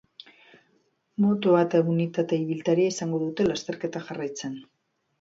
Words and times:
Motoa 1.25 1.59
eta 1.67 1.83
unitate 1.97 2.41
ibiltaria 2.47 2.97
izango 2.97 3.23
dute 3.27 3.49
lasterketa 3.53 4.07
jarraitzen. 4.11 4.63